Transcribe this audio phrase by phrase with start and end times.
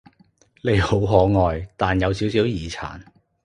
[0.63, 2.99] 你好可愛，但有少少耳殘